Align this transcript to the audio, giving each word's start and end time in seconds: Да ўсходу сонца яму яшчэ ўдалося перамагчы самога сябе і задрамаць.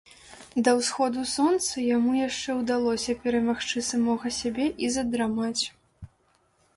Да 0.67 0.71
ўсходу 0.77 1.25
сонца 1.33 1.83
яму 1.97 2.15
яшчэ 2.19 2.55
ўдалося 2.61 3.15
перамагчы 3.25 3.83
самога 3.89 4.31
сябе 4.39 4.65
і 4.87 4.89
задрамаць. 4.97 5.63